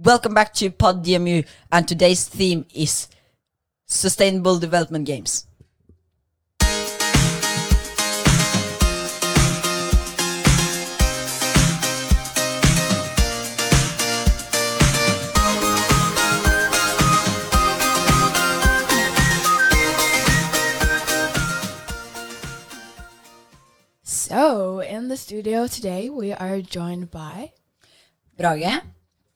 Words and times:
Welcome 0.00 0.32
back 0.32 0.54
to 0.54 0.70
Pod 0.70 1.04
DMU, 1.04 1.44
and 1.72 1.88
today's 1.88 2.28
theme 2.28 2.66
is 2.72 3.08
Sustainable 3.86 4.60
Development 4.60 5.04
Games. 5.04 5.48
So, 24.04 24.78
in 24.78 25.08
the 25.08 25.16
studio 25.16 25.66
today, 25.66 26.08
we 26.08 26.32
are 26.32 26.60
joined 26.60 27.10
by 27.10 27.50
Brage, 28.36 28.82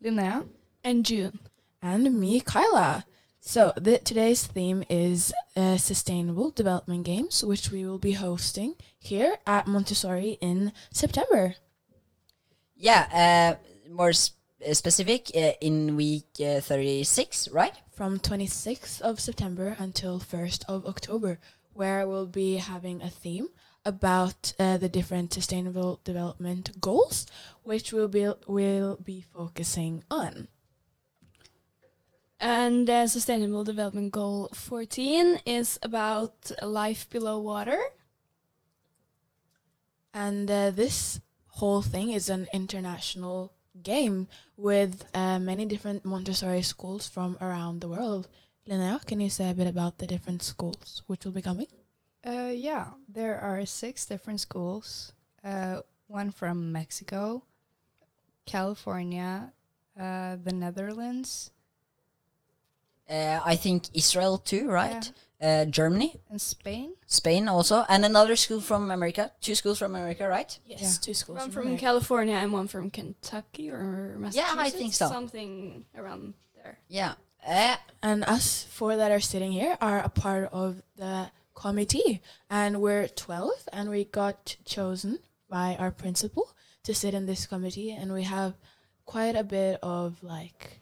Linnea. 0.02 0.46
and 0.84 1.04
June 1.04 1.38
and 1.80 2.18
me, 2.18 2.40
Kyla. 2.40 3.04
So, 3.40 3.72
the, 3.76 3.98
today's 3.98 4.46
theme 4.46 4.84
is 4.88 5.32
uh, 5.56 5.76
Sustainable 5.76 6.50
Development 6.50 7.04
Games, 7.04 7.42
which 7.42 7.70
we 7.72 7.84
will 7.84 7.98
be 7.98 8.12
hosting 8.12 8.74
here 8.98 9.36
at 9.46 9.66
Montessori 9.66 10.38
in 10.40 10.72
September. 10.92 11.56
yeah, 12.76 13.56
uh, 13.58 13.90
more 13.90 14.12
sp- 14.14 14.38
uh, 14.68 14.74
specific, 14.74 15.30
uh, 15.34 15.52
in 15.60 15.96
week 15.96 16.26
uh, 16.40 16.60
36, 16.60 17.48
right? 17.48 17.74
From 17.90 18.20
26th 18.20 19.00
of 19.00 19.18
September 19.18 19.76
until 19.78 20.20
1st 20.20 20.64
of 20.68 20.86
October, 20.86 21.38
where 21.72 22.06
we'll 22.06 22.26
be 22.26 22.56
having 22.56 23.02
a 23.02 23.10
theme 23.10 23.48
about 23.84 24.52
uh, 24.58 24.76
the 24.76 24.88
different 24.88 25.32
sustainable 25.32 26.00
development 26.04 26.80
goals, 26.80 27.26
which 27.62 27.92
we'll 27.92 28.08
be, 28.08 28.30
will 28.46 28.96
be 29.02 29.24
focusing 29.34 30.04
on. 30.10 30.48
And 32.38 32.90
uh, 32.90 33.06
Sustainable 33.06 33.62
Development 33.62 34.10
Goal 34.10 34.48
14 34.52 35.40
is 35.46 35.78
about 35.82 36.50
life 36.60 37.08
below 37.08 37.38
water. 37.38 37.78
And 40.12 40.50
uh, 40.50 40.72
this 40.72 41.20
whole 41.46 41.82
thing 41.82 42.10
is 42.10 42.28
an 42.28 42.48
international 42.52 43.52
game 43.80 44.26
with 44.56 45.04
uh, 45.14 45.38
many 45.38 45.66
different 45.66 46.04
Montessori 46.04 46.62
schools 46.62 47.08
from 47.08 47.38
around 47.40 47.80
the 47.80 47.88
world. 47.88 48.28
Linnea, 48.68 49.04
can 49.06 49.20
you 49.20 49.30
say 49.30 49.50
a 49.50 49.54
bit 49.54 49.66
about 49.66 49.98
the 49.98 50.06
different 50.06 50.42
schools 50.42 51.02
which 51.06 51.24
will 51.24 51.32
be 51.32 51.42
coming? 51.42 51.66
Uh, 52.26 52.52
yeah, 52.54 52.88
there 53.08 53.38
are 53.40 53.64
six 53.66 54.06
different 54.06 54.40
schools. 54.40 55.12
Uh, 55.44 55.80
one 56.06 56.30
from 56.30 56.70
Mexico, 56.72 57.42
California, 58.46 59.52
uh, 59.98 60.36
the 60.42 60.52
Netherlands, 60.52 61.50
Uh, 63.10 63.40
I 63.44 63.56
think 63.56 63.82
Israel 63.92 64.38
too, 64.38 64.70
right? 64.70 65.12
Uh, 65.40 65.64
Germany, 65.66 66.20
and 66.30 66.40
Spain. 66.40 66.94
Spain 67.06 67.48
also, 67.48 67.84
and 67.88 68.04
another 68.04 68.36
school 68.36 68.60
from 68.60 68.90
America. 68.90 69.32
Two 69.40 69.54
schools 69.56 69.78
from 69.80 69.94
America, 69.96 70.26
right? 70.28 70.58
Yes, 70.64 70.80
Yeah. 70.82 70.92
two 71.02 71.14
schools. 71.14 71.38
One 71.40 71.50
from 71.50 71.64
from 71.64 71.76
California 71.78 72.36
and 72.36 72.52
one 72.52 72.68
from 72.68 72.90
Kentucky 72.90 73.70
or 73.70 74.16
Massachusetts. 74.18 74.54
Yeah, 74.56 74.66
I 74.66 74.70
think 74.70 74.94
so. 74.94 75.08
Something 75.08 75.84
around 75.96 76.34
there. 76.54 76.78
Yeah. 76.88 77.14
Uh, 77.46 77.76
And 78.02 78.22
us 78.24 78.62
four 78.70 78.96
that 78.96 79.10
are 79.10 79.20
sitting 79.20 79.52
here 79.52 79.76
are 79.80 79.98
a 79.98 80.08
part 80.08 80.48
of 80.52 80.80
the 80.96 81.30
committee. 81.54 82.20
And 82.50 82.80
we're 82.80 83.08
12, 83.08 83.68
and 83.72 83.90
we 83.90 84.04
got 84.04 84.56
chosen 84.64 85.18
by 85.48 85.76
our 85.78 85.90
principal 85.90 86.54
to 86.84 86.94
sit 86.94 87.14
in 87.14 87.26
this 87.26 87.46
committee. 87.46 87.90
And 87.90 88.12
we 88.12 88.24
have 88.24 88.54
quite 89.04 89.36
a 89.36 89.44
bit 89.44 89.78
of 89.82 90.22
like 90.22 90.80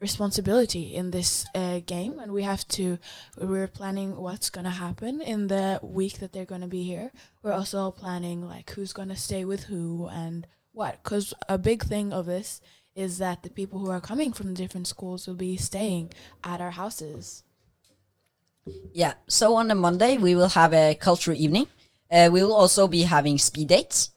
responsibility 0.00 0.94
in 0.94 1.12
this 1.12 1.46
uh, 1.54 1.80
game. 1.86 2.18
And 2.18 2.32
we 2.32 2.42
have 2.42 2.66
to, 2.68 2.98
we're 3.38 3.68
planning 3.68 4.16
what's 4.16 4.50
going 4.50 4.64
to 4.64 4.70
happen 4.70 5.22
in 5.22 5.46
the 5.46 5.78
week 5.82 6.18
that 6.18 6.32
they're 6.32 6.44
going 6.44 6.60
to 6.60 6.66
be 6.66 6.82
here. 6.82 7.12
We're 7.42 7.52
also 7.52 7.90
planning 7.92 8.46
like 8.46 8.70
who's 8.70 8.92
going 8.92 9.08
to 9.08 9.16
stay 9.16 9.44
with 9.44 9.64
who 9.64 10.08
and 10.08 10.46
what. 10.72 11.02
Because 11.02 11.32
a 11.48 11.56
big 11.56 11.84
thing 11.84 12.12
of 12.12 12.26
this 12.26 12.60
is 12.94 13.18
that 13.18 13.42
the 13.42 13.50
people 13.50 13.78
who 13.78 13.90
are 13.90 14.00
coming 14.00 14.32
from 14.32 14.52
different 14.52 14.86
schools 14.86 15.26
will 15.26 15.34
be 15.34 15.56
staying 15.56 16.12
at 16.44 16.60
our 16.60 16.72
houses. 16.72 17.44
Yeah. 18.92 19.14
So 19.28 19.56
on 19.56 19.68
the 19.68 19.74
Monday 19.74 20.18
we 20.18 20.34
will 20.34 20.48
have 20.50 20.72
a 20.72 20.94
cultural 20.94 21.36
evening. 21.36 21.66
Uh, 22.10 22.28
we 22.30 22.42
will 22.42 22.54
also 22.54 22.86
be 22.86 23.02
having 23.02 23.38
speed 23.38 23.68
dates, 23.68 24.10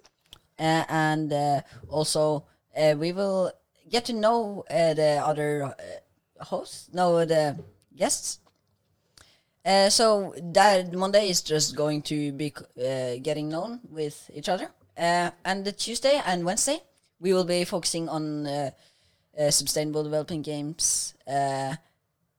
uh, 0.59 0.83
and 0.89 1.31
uh, 1.31 1.61
also 1.88 2.44
uh, 2.75 2.94
we 2.97 3.13
will 3.13 3.53
get 3.89 4.03
to 4.05 4.13
know 4.13 4.66
uh, 4.69 4.94
the 4.94 5.22
other 5.23 5.63
uh, 5.63 6.44
hosts, 6.44 6.89
know 6.94 7.23
the 7.23 7.57
guests. 7.95 8.39
So 9.89 10.35
that 10.53 10.94
Monday 10.94 11.29
is 11.29 11.41
just 11.41 11.75
going 11.75 12.01
to 12.03 12.31
be 12.34 12.53
getting 13.23 13.50
known 13.50 13.79
with 13.89 14.29
each 14.34 14.50
other, 14.50 14.69
and 14.97 15.66
the 15.66 15.72
Tuesday 15.72 16.22
and 16.25 16.45
Wednesday 16.45 16.84
we 17.19 17.34
will 17.34 17.45
be 17.45 17.63
focusing 17.63 18.07
on 18.09 18.45
sustainable 19.50 20.03
development 20.03 20.45
games. 20.45 21.16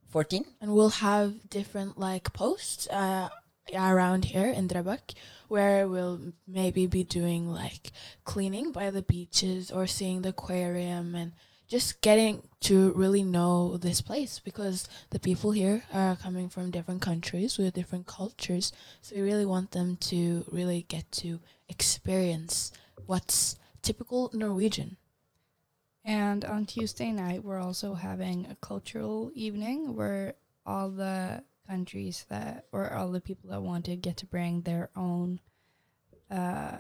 Uh, 0.09 0.13
14 0.13 0.45
And 0.61 0.75
we'll 0.75 0.91
have 0.91 1.49
different 1.49 1.99
like 1.99 2.33
posts 2.33 2.89
uh, 2.89 3.29
around 3.75 4.27
here 4.27 4.47
in 4.47 4.69
Drøbak 4.69 5.15
where 5.49 5.89
we'll 5.89 6.33
maybe 6.47 6.87
be 6.87 7.05
doing 7.05 7.49
like 7.53 7.93
cleaning 8.25 8.73
by 8.73 8.91
the 8.91 9.03
beaches 9.03 9.71
or 9.71 9.87
seeing 9.87 10.23
the 10.23 10.31
aquarium 10.31 11.15
and 11.15 11.33
just 11.69 12.01
getting 12.01 12.43
to 12.61 12.93
really 12.93 13.25
know 13.25 13.77
this 13.77 14.01
place 14.01 14.41
because 14.45 14.89
the 15.11 15.19
people 15.19 15.51
here 15.51 15.83
are 15.93 16.17
coming 16.17 16.49
from 16.49 16.71
different 16.71 17.03
countries 17.03 17.59
with 17.59 17.75
different 17.75 18.07
cultures. 18.07 18.73
So 19.03 19.17
we 19.17 19.23
really 19.23 19.47
want 19.47 19.73
them 19.73 19.97
to 20.03 20.45
really 20.51 20.87
get 20.89 21.11
to 21.13 21.41
experience 21.69 22.73
what's 23.07 23.57
typical 23.83 24.31
Norwegian. 24.33 24.97
And 26.07 26.45
on 26.45 26.67
Tuesday 26.67 27.11
night, 27.11 27.43
we're 27.43 27.59
also 27.59 27.95
having 27.95 28.47
a 28.47 28.55
cultural 28.65 29.33
evening 29.35 29.97
where 29.97 30.35
all 30.65 30.89
the 30.89 31.43
countries 31.69 32.25
that, 32.29 32.67
or 32.71 32.93
all 32.93 33.11
the 33.11 33.21
people 33.21 33.51
that 33.51 33.61
wanted, 33.61 34.03
get 34.03 34.17
to 34.19 34.27
bring 34.27 34.61
their 34.61 34.89
own 34.95 35.41
uh, 36.31 36.79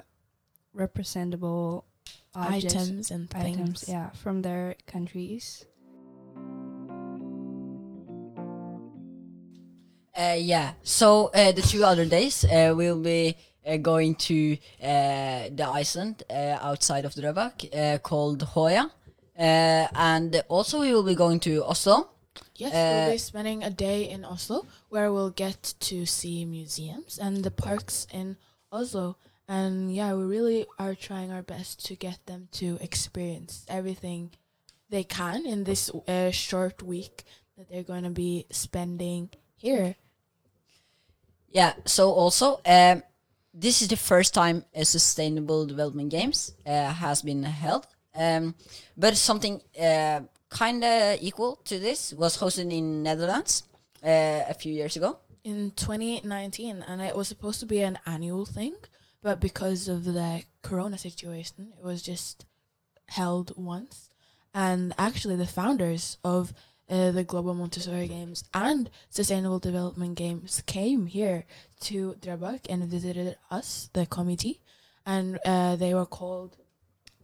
representable 0.72 1.86
objects, 2.36 2.76
items 2.76 3.10
and 3.10 3.28
things. 3.28 3.58
items, 3.58 3.84
yeah, 3.88 4.10
from 4.10 4.42
their 4.42 4.76
countries. 4.86 5.64
Uh, 10.16 10.36
yeah. 10.38 10.74
So 10.84 11.32
uh, 11.34 11.50
the 11.50 11.62
two 11.62 11.82
other 11.82 12.06
days 12.06 12.44
uh, 12.44 12.74
we'll 12.76 13.02
be 13.02 13.36
uh, 13.66 13.76
going 13.78 14.14
to 14.14 14.56
uh, 14.80 15.50
the 15.50 15.66
island 15.66 16.22
uh, 16.30 16.58
outside 16.62 17.04
of 17.04 17.12
Drøbak 17.14 17.64
uh, 17.74 17.98
called 17.98 18.38
Håøya, 18.54 18.88
and 19.36 20.42
also 20.48 20.80
we 20.80 20.92
will 20.92 21.02
be 21.02 21.14
going 21.14 21.40
to 21.40 21.64
Oslo. 21.64 22.10
Yes, 22.56 22.72
Uh, 22.72 23.04
we'll 23.04 23.14
be 23.14 23.18
spending 23.18 23.62
a 23.62 23.70
day 23.70 24.08
in 24.08 24.24
Oslo 24.24 24.66
where 24.88 25.12
we'll 25.12 25.30
get 25.30 25.74
to 25.80 26.06
see 26.06 26.44
museums 26.44 27.18
and 27.18 27.44
the 27.44 27.50
parks 27.50 28.06
in 28.12 28.36
Oslo. 28.72 29.16
And 29.48 29.94
yeah, 29.94 30.14
we 30.14 30.24
really 30.24 30.66
are 30.78 30.94
trying 30.94 31.30
our 31.30 31.42
best 31.42 31.84
to 31.86 31.94
get 31.94 32.24
them 32.26 32.48
to 32.52 32.78
experience 32.80 33.64
everything 33.68 34.30
they 34.88 35.04
can 35.04 35.46
in 35.46 35.64
this 35.64 35.90
uh, 36.08 36.30
short 36.30 36.82
week 36.82 37.24
that 37.56 37.68
they're 37.68 37.82
going 37.82 38.04
to 38.04 38.10
be 38.10 38.46
spending 38.50 39.30
here. 39.56 39.96
Yeah. 41.50 41.74
So 41.84 42.10
also 42.10 42.60
um, 42.66 43.02
this 43.54 43.82
is 43.82 43.88
the 43.88 43.96
first 43.96 44.34
time 44.34 44.64
a 44.74 44.84
Sustainable 44.84 45.66
Development 45.66 46.10
Games 46.10 46.52
uh, 46.66 46.92
has 46.92 47.22
been 47.22 47.42
held, 47.42 47.86
um, 48.16 48.54
but 48.96 49.16
something 49.16 49.60
uh, 49.80 50.20
kind 50.48 50.84
of 50.84 51.18
equal 51.20 51.56
to 51.64 51.78
this 51.78 52.12
was 52.12 52.36
hosted 52.38 52.72
in 52.72 53.02
Netherlands 53.02 53.64
uh, 54.04 54.42
a 54.48 54.54
few 54.54 54.72
years 54.72 54.96
ago. 54.96 55.18
in 55.46 55.70
2019 55.76 56.84
and 56.88 57.00
it 57.00 57.14
was 57.14 57.28
supposed 57.28 57.60
to 57.60 57.66
be 57.66 57.80
an 57.80 57.96
annual 58.04 58.44
thing 58.44 58.74
but 59.22 59.38
because 59.40 59.86
of 59.86 60.04
the 60.04 60.42
corona 60.62 60.98
situation 60.98 61.72
it 61.78 61.84
was 61.84 62.02
just 62.02 62.44
held 63.06 63.52
once 63.56 64.10
and 64.52 64.92
actually 64.98 65.36
the 65.36 65.46
founders 65.46 66.18
of 66.24 66.52
uh, 66.90 67.12
the 67.12 67.22
global 67.22 67.54
montessori 67.54 68.08
games 68.08 68.42
and 68.54 68.90
sustainable 69.08 69.60
development 69.60 70.16
games 70.16 70.62
came 70.66 71.06
here 71.06 71.44
to 71.80 72.16
Drøbak 72.20 72.66
and 72.68 72.82
visited 72.84 73.36
us 73.48 73.88
the 73.92 74.04
committee 74.06 74.60
and 75.04 75.38
uh, 75.44 75.76
they 75.76 75.94
were 75.94 76.06
called 76.06 76.56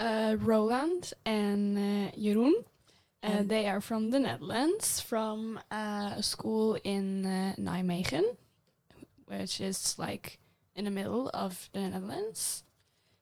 Uh, 0.03 0.37
Roland 0.41 1.13
and 1.25 1.79
uh, 1.79 2.11
Jeroen. 2.19 2.65
Uh, 3.23 3.45
they 3.45 3.69
are 3.69 3.81
from 3.81 4.11
the 4.11 4.19
Netherlands, 4.19 4.99
from 5.01 5.61
uh, 5.71 6.15
a 6.17 6.23
school 6.25 6.77
in 6.83 7.25
uh, 7.25 7.55
Nijmegen, 7.57 8.25
which 9.27 9.61
is 9.61 9.95
like 9.99 10.41
in 10.75 10.87
the 10.87 10.91
middle 10.91 11.31
of 11.33 11.71
the 11.73 11.81
Netherlands. 11.83 12.65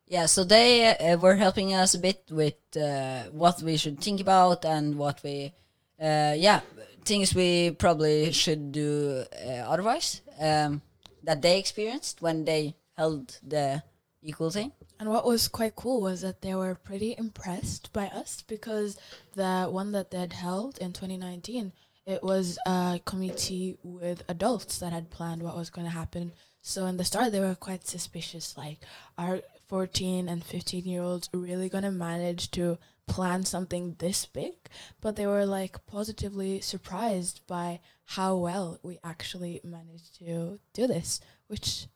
Yeah, 0.07 0.25
so 0.25 0.43
they 0.43 0.97
uh, 0.97 1.19
were 1.19 1.37
helping 1.37 1.75
us 1.75 1.93
a 1.93 1.99
bit 1.99 2.25
with 2.31 2.57
uh, 2.75 3.25
what 3.25 3.61
we 3.61 3.77
should 3.77 4.01
think 4.01 4.23
about 4.23 4.65
and 4.65 4.97
what 4.97 5.23
we, 5.23 5.53
uh, 6.01 6.33
yeah, 6.35 6.61
things 7.05 7.35
we 7.35 7.73
probably 7.73 8.33
should 8.33 8.73
do 8.73 9.25
uh, 9.47 9.69
otherwise 9.69 10.23
um, 10.41 10.81
that 11.25 11.43
they 11.43 11.59
experienced 11.59 12.23
when 12.23 12.47
they 12.47 12.75
held 12.97 13.39
the 13.47 13.83
equal 14.23 14.51
thing. 14.51 14.73
And 14.99 15.09
what 15.09 15.25
was 15.25 15.49
quite 15.49 15.77
cool 15.77 16.01
was 16.01 16.21
that 16.21 16.43
they 16.43 16.55
were 16.55 16.75
pretty 16.75 17.15
impressed 17.17 17.93
by 17.93 18.07
us 18.09 18.43
because 18.47 18.99
the 19.35 19.67
one 19.71 19.93
that 19.93 20.11
they'd 20.11 20.33
held 20.33 20.79
in 20.79 20.93
2019, 20.93 21.73
it 22.07 22.23
was 22.23 22.59
a 22.67 23.01
committee 23.05 23.79
with 23.83 24.23
adults 24.29 24.79
that 24.79 24.93
had 24.93 25.11
planned 25.11 25.43
what 25.43 25.57
was 25.57 25.71
going 25.71 25.87
to 25.87 25.93
happen. 25.93 26.33
So 26.63 26.87
in 26.87 26.97
the 26.97 27.05
start, 27.05 27.33
they 27.33 27.41
were 27.41 27.55
quite 27.55 27.87
suspicious, 27.87 28.57
like, 28.57 28.81
are 29.17 29.41
14 29.69 30.29
and 30.29 30.45
15 30.45 30.85
year 30.85 31.03
olds 31.03 31.31
really 31.33 31.69
going 31.69 31.85
to 31.85 31.91
manage 31.91 32.51
to 32.51 32.77
plan 33.07 33.45
something 33.45 33.97
this 33.99 34.27
big? 34.27 34.55
But 35.01 35.17
they 35.17 35.27
were 35.27 35.47
like 35.47 35.87
positively 35.87 36.61
surprised 36.61 37.41
by 37.47 37.81
how 38.05 38.37
well 38.37 38.79
we 38.83 38.99
actually 39.03 39.61
managed 39.65 40.19
to 40.19 40.59
do 40.75 40.87
this, 40.87 41.21
which 41.47 41.87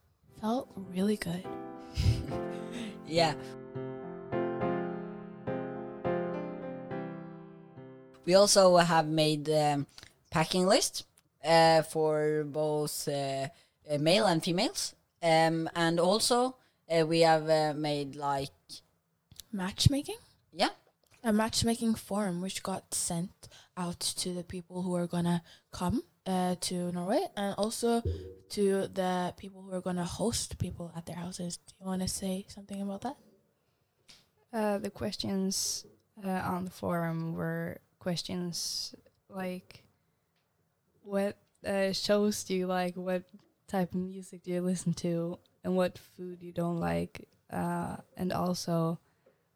felt 0.40 0.70
really 0.76 1.16
good. 1.16 1.44
Yeah. 3.06 3.34
We 8.24 8.34
also 8.34 8.76
have 8.78 9.06
made 9.06 9.48
um, 9.50 9.86
packing 10.30 10.66
list 10.66 11.04
uh, 11.44 11.82
for 11.82 12.44
both 12.44 13.06
uh, 13.06 13.48
uh, 13.90 13.98
male 13.98 14.26
and 14.26 14.42
females, 14.42 14.94
um, 15.22 15.68
and 15.76 16.00
also 16.00 16.56
uh, 16.90 17.06
we 17.06 17.20
have 17.20 17.48
uh, 17.48 17.74
made 17.76 18.16
like 18.16 18.50
matchmaking? 19.52 20.18
Yeah. 20.52 20.70
A 21.22 21.32
matchmaking 21.32 21.94
form 21.94 22.40
which 22.40 22.62
got 22.62 22.94
sent 22.94 23.48
out 23.76 24.00
to 24.00 24.32
the 24.32 24.44
people 24.44 24.82
who 24.82 24.94
are 24.94 25.06
gonna 25.06 25.42
come 25.70 26.02
uh, 26.26 26.56
to 26.60 26.92
Norway 26.92 27.26
and 27.36 27.54
also 27.58 28.02
to 28.50 28.88
the 28.88 29.34
people 29.36 29.62
who 29.62 29.72
are 29.72 29.80
gonna 29.80 30.04
host 30.04 30.58
people 30.58 30.92
at 30.96 31.06
their 31.06 31.16
houses. 31.16 31.56
Do 31.56 31.74
you 31.80 31.86
want 31.86 32.02
to 32.02 32.08
say 32.08 32.46
something 32.48 32.80
about 32.80 33.02
that? 33.02 33.16
Uh, 34.52 34.78
the 34.78 34.90
questions 34.90 35.84
uh, 36.24 36.28
on 36.28 36.64
the 36.64 36.70
forum 36.70 37.34
were 37.34 37.78
questions 37.98 38.94
like, 39.28 39.82
what 41.02 41.36
uh, 41.66 41.92
shows 41.92 42.44
do 42.44 42.54
you 42.54 42.66
like? 42.66 42.94
What 42.96 43.24
type 43.66 43.94
of 43.94 44.00
music 44.00 44.44
do 44.44 44.52
you 44.52 44.60
listen 44.60 44.94
to? 44.94 45.38
And 45.64 45.76
what 45.76 45.98
food 45.98 46.42
you 46.42 46.52
don't 46.52 46.78
like? 46.78 47.28
Uh, 47.50 47.96
and 48.16 48.32
also, 48.32 48.98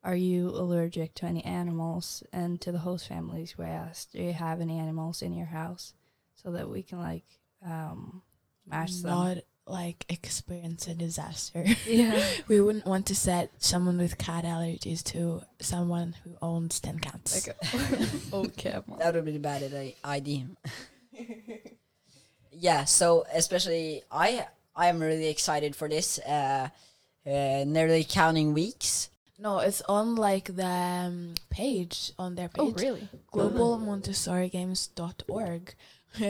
are 0.03 0.17
you 0.17 0.49
allergic 0.49 1.14
to 1.14 1.26
any 1.26 1.44
animals? 1.44 2.23
And 2.32 2.61
to 2.62 2.73
the 2.73 2.79
host 2.79 3.09
families, 3.09 3.56
we 3.56 3.67
asked, 3.67 4.12
do 4.12 4.23
you 4.23 4.32
have 4.32 4.61
any 4.61 4.79
animals 4.79 5.23
in 5.23 5.32
your 5.32 5.47
house? 5.47 5.94
So 6.43 6.52
that 6.52 6.69
we 6.69 6.82
can 6.82 6.99
like 7.00 7.25
um, 7.64 8.23
match 8.67 9.00
them. 9.02 9.11
Not 9.11 9.38
like 9.67 10.05
experience 10.08 10.87
a 10.88 10.94
disaster. 10.94 11.64
Yeah. 11.87 12.20
we 12.49 12.61
wouldn't 12.61 12.87
want 12.87 13.06
to 13.06 13.14
set 13.14 13.50
someone 13.58 13.99
with 13.99 14.19
cat 14.19 14.44
allergies 14.44 15.02
to 15.12 15.43
someone 15.61 16.14
who 16.25 16.37
owns 16.40 16.81
ten 16.81 16.99
cats. 16.99 17.46
Like, 17.46 17.56
okay. 18.32 18.81
that 18.99 19.14
would 19.14 19.25
be 19.25 19.37
a 19.37 19.40
bad 19.40 19.62
i- 19.75 19.94
idea. 20.05 20.46
yeah, 22.52 22.85
so 22.85 23.25
especially 23.35 24.02
I 24.11 24.46
I 24.75 24.88
am 24.88 25.00
really 25.00 25.29
excited 25.29 25.76
for 25.76 25.88
this. 25.88 26.19
Uh, 26.20 26.69
uh, 27.26 27.64
nearly 27.67 28.05
counting 28.05 28.55
weeks. 28.55 29.11
no, 29.38 29.58
it's 29.58 29.82
on 29.82 30.14
like 30.17 30.55
the 30.56 30.64
um, 30.67 31.35
page 31.50 32.12
on 32.19 32.35
their 32.37 32.49
page. 32.49 32.64
Oh, 32.64 32.70
really? 32.73 33.06
globalmontessorigames.org 33.35 35.75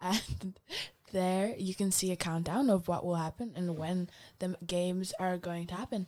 and 0.00 0.58
there 1.12 1.54
you 1.58 1.74
can 1.74 1.90
see 1.90 2.10
a 2.12 2.16
countdown 2.16 2.68
of 2.70 2.88
what 2.88 3.04
will 3.04 3.14
happen 3.14 3.52
and 3.56 3.78
when 3.78 4.08
the 4.38 4.56
games 4.66 5.12
are 5.18 5.38
going 5.38 5.66
to 5.66 5.74
happen 5.74 6.06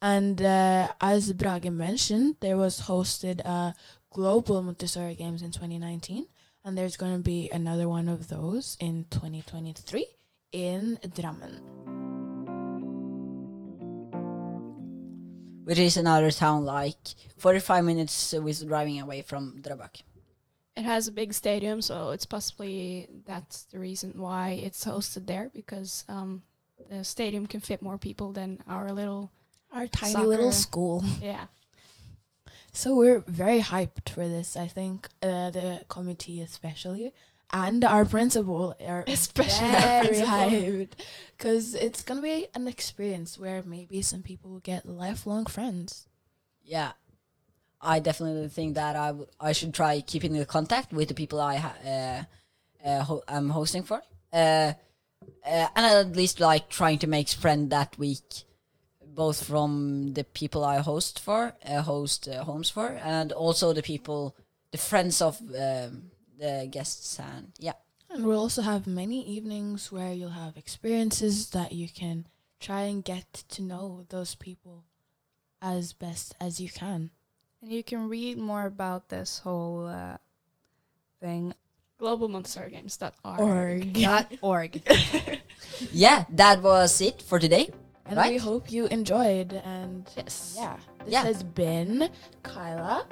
and 0.00 0.40
uh, 0.42 0.88
as 1.00 1.32
Brage 1.32 1.70
mentioned 1.70 2.36
there 2.40 2.56
was 2.56 2.82
hosted 2.82 3.40
a 3.40 3.74
global 4.10 4.62
Montessori 4.62 5.14
games 5.14 5.42
in 5.42 5.50
2019 5.50 6.26
and 6.64 6.76
there's 6.76 6.96
going 6.96 7.14
to 7.14 7.22
be 7.22 7.48
another 7.52 7.88
one 7.88 8.08
of 8.08 8.28
those 8.28 8.76
in 8.80 9.06
2023 9.10 10.06
in 10.52 10.98
Drammen 11.02 11.78
which 15.68 15.78
is 15.78 15.98
another 15.98 16.30
town 16.30 16.64
like 16.64 16.96
45 17.36 17.84
minutes 17.84 18.32
with 18.32 18.66
driving 18.66 19.02
away 19.02 19.20
from 19.20 19.60
Drøbak. 19.60 20.00
It 20.78 20.84
has 20.84 21.08
a 21.08 21.12
big 21.12 21.34
stadium, 21.34 21.82
so 21.82 22.10
it's 22.10 22.24
possibly 22.24 23.08
that's 23.26 23.64
the 23.64 23.80
reason 23.80 24.12
why 24.16 24.50
it's 24.50 24.84
hosted 24.84 25.26
there 25.26 25.50
because 25.52 26.04
um, 26.08 26.42
the 26.88 27.02
stadium 27.02 27.46
can 27.46 27.58
fit 27.60 27.82
more 27.82 27.98
people 27.98 28.30
than 28.32 28.62
our 28.68 28.92
little 28.92 29.32
our 29.72 29.88
tiny 29.88 30.24
little 30.24 30.52
school 30.52 31.04
yeah. 31.20 31.46
So 32.72 32.94
we're 32.94 33.24
very 33.26 33.60
hyped 33.60 34.08
for 34.10 34.28
this. 34.28 34.56
I 34.56 34.68
think 34.68 35.08
uh, 35.20 35.50
the 35.50 35.80
committee, 35.88 36.40
especially, 36.40 37.12
and 37.52 37.82
our 37.82 38.04
principal 38.04 38.76
are 38.86 39.04
Especially 39.08 39.68
very 39.70 40.06
principal. 40.06 40.32
hyped 40.32 40.90
because 41.36 41.74
it's 41.74 42.02
gonna 42.02 42.22
be 42.22 42.46
an 42.54 42.68
experience 42.68 43.36
where 43.36 43.62
maybe 43.64 44.00
some 44.02 44.22
people 44.22 44.50
will 44.52 44.60
get 44.60 44.86
lifelong 44.86 45.46
friends. 45.46 46.06
Yeah, 46.62 46.92
I 47.80 48.00
definitely 48.00 48.48
think 48.48 48.74
that 48.74 48.96
I, 48.96 49.14
I 49.40 49.52
should 49.52 49.72
try 49.74 50.00
keeping 50.00 50.32
the 50.32 50.44
contact 50.46 50.92
with 50.92 51.08
the 51.08 51.14
people 51.14 51.40
I 51.40 51.56
ha- 51.56 51.76
uh, 51.84 52.88
uh, 52.88 53.02
ho- 53.04 53.22
I'm 53.28 53.50
hosting 53.50 53.82
for, 53.84 54.02
uh, 54.32 54.36
uh, 54.36 54.74
and 55.44 55.86
at 55.86 56.16
least 56.16 56.40
like 56.40 56.68
trying 56.68 56.98
to 57.00 57.06
make 57.06 57.28
friend 57.28 57.70
that 57.70 57.98
week, 57.98 58.44
both 59.06 59.44
from 59.44 60.14
the 60.14 60.24
people 60.24 60.64
I 60.64 60.78
host 60.78 61.20
for, 61.20 61.54
host 61.64 62.26
homes 62.26 62.70
for, 62.70 62.88
and 63.02 63.32
also 63.32 63.72
the 63.72 63.82
people, 63.82 64.36
the 64.72 64.78
friends 64.78 65.22
of 65.22 65.40
um, 65.40 66.10
the 66.38 66.68
guests, 66.70 67.18
and 67.18 67.52
yeah, 67.58 67.74
And 68.10 68.24
we'll 68.24 68.40
also 68.40 68.62
have 68.62 68.86
many 68.86 69.24
evenings 69.26 69.92
where 69.92 70.12
you'll 70.12 70.30
have 70.30 70.56
experiences 70.56 71.50
that 71.50 71.72
you 71.72 71.88
can 71.88 72.26
try 72.58 72.82
and 72.82 73.04
get 73.04 73.44
to 73.50 73.62
know 73.62 74.04
those 74.08 74.34
people 74.34 74.84
as 75.60 75.92
best 75.92 76.34
as 76.40 76.60
you 76.60 76.70
can. 76.70 77.10
And 77.62 77.72
you 77.72 77.82
can 77.82 78.08
read 78.08 78.38
more 78.38 78.66
about 78.66 79.08
this 79.08 79.38
whole 79.40 79.86
uh, 79.86 80.16
thing 81.20 81.54
globalmontessorigames.org. 82.00 83.40
Org. 83.40 83.92
dot 83.94 84.32
org. 84.40 84.82
yeah, 85.92 86.24
that 86.30 86.62
was 86.62 87.00
it 87.00 87.20
for 87.22 87.38
today. 87.38 87.70
And 88.06 88.16
Right. 88.16 88.32
we 88.32 88.38
hope 88.38 88.70
you 88.70 88.86
enjoyed. 88.86 89.52
And 89.64 90.08
Yes. 90.16 90.54
yeah, 90.56 90.76
this 91.04 91.12
Yeah. 91.12 91.22
has 91.24 91.42
been 91.42 92.08
Kyla. 92.42 93.06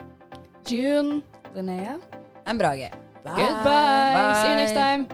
June. 0.64 1.23
Linnea. 1.54 2.00
And 2.47 2.59
Brage. 2.59 2.92
Bye. 3.25 3.35
Goodbye. 3.37 4.42
See 4.42 4.50
you 4.50 4.56
next 4.56 4.73
time. 4.73 5.09